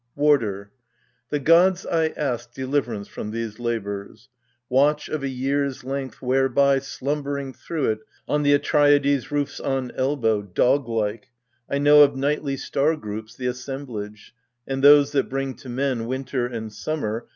WARDER. 0.15 0.71
The 1.29 1.37
gods 1.37 1.85
I 1.85 2.07
ask 2.17 2.51
deliverance 2.51 3.07
from 3.07 3.29
these 3.29 3.59
labours, 3.59 4.29
Watch 4.67 5.07
of 5.07 5.21
a 5.21 5.29
year's 5.29 5.83
length 5.83 6.23
whereby, 6.23 6.79
slumbering 6.79 7.53
through 7.53 7.91
it 7.91 7.99
On 8.27 8.41
the 8.41 8.57
Atreidai's 8.57 9.31
roofs 9.31 9.59
on 9.59 9.91
elbow,— 9.91 10.41
dog 10.61 10.87
like— 10.89 11.29
I 11.69 11.77
know 11.77 12.01
of 12.01 12.15
nightly 12.15 12.57
star 12.57 12.95
groups 12.95 13.35
the 13.35 13.45
assemblage, 13.45 14.33
And 14.67 14.83
those 14.83 15.11
that 15.11 15.29
bring 15.29 15.53
to 15.57 15.69
men 15.69 16.07
winter 16.07 16.47
and 16.47 16.73
summer. 16.73 17.27